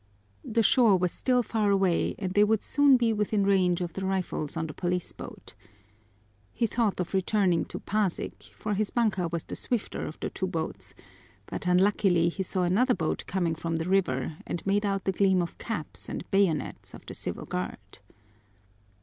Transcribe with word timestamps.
The 0.43 0.63
shore 0.63 0.97
was 0.97 1.11
still 1.11 1.43
far 1.43 1.69
away 1.69 2.15
and 2.17 2.31
they 2.33 2.43
would 2.43 2.63
soon 2.63 2.97
be 2.97 3.13
within 3.13 3.43
range 3.45 3.81
of 3.81 3.93
the 3.93 4.03
rifles 4.03 4.57
on 4.57 4.65
the 4.65 4.73
police 4.73 5.13
boat. 5.13 5.53
He 6.51 6.65
thought 6.65 6.99
of 6.99 7.13
returning 7.13 7.65
to 7.65 7.77
Pasig, 7.79 8.45
for 8.55 8.73
his 8.73 8.89
banka 8.89 9.27
was 9.31 9.43
the 9.43 9.55
swifter 9.55 10.07
of 10.07 10.19
the 10.19 10.31
two 10.31 10.47
boats, 10.47 10.95
but 11.45 11.67
unluckily 11.67 12.29
he 12.29 12.41
saw 12.41 12.63
another 12.63 12.95
boat 12.95 13.25
coming 13.27 13.53
from 13.53 13.75
the 13.75 13.87
river 13.87 14.37
and 14.47 14.65
made 14.65 14.87
out 14.87 15.03
the 15.03 15.11
gleam 15.11 15.39
of 15.39 15.59
caps 15.59 16.09
and 16.09 16.27
bayonets 16.31 16.95
of 16.95 17.05
the 17.05 17.13
Civil 17.13 17.45
Guard. 17.45 17.99